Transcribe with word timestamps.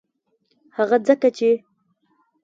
هغه 0.77 0.97
ځکه 1.07 1.29
چې 1.37 1.49